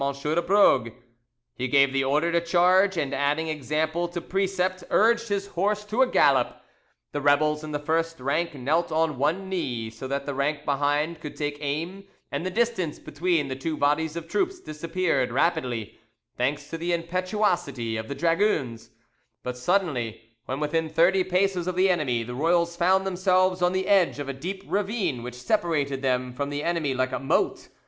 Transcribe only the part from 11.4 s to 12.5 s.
aim, and the